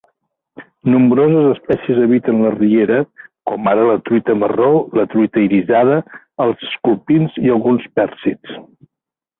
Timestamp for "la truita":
3.91-4.37, 5.01-5.45